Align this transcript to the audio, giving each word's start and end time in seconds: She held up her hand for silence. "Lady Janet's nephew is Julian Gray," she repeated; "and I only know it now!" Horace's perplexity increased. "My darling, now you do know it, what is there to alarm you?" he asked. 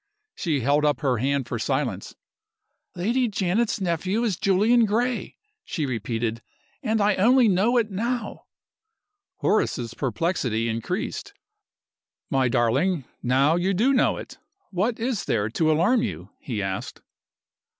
She 0.33 0.61
held 0.61 0.83
up 0.83 1.01
her 1.01 1.17
hand 1.17 1.47
for 1.47 1.59
silence. 1.59 2.15
"Lady 2.95 3.27
Janet's 3.27 3.79
nephew 3.79 4.23
is 4.23 4.35
Julian 4.35 4.85
Gray," 4.85 5.37
she 5.63 5.85
repeated; 5.85 6.41
"and 6.81 6.99
I 6.99 7.13
only 7.17 7.47
know 7.47 7.77
it 7.77 7.91
now!" 7.91 8.45
Horace's 9.41 9.93
perplexity 9.93 10.67
increased. 10.67 11.35
"My 12.31 12.49
darling, 12.49 13.05
now 13.21 13.55
you 13.57 13.75
do 13.75 13.93
know 13.93 14.17
it, 14.17 14.39
what 14.71 14.99
is 14.99 15.25
there 15.25 15.49
to 15.49 15.71
alarm 15.71 16.01
you?" 16.01 16.31
he 16.39 16.63
asked. 16.63 17.01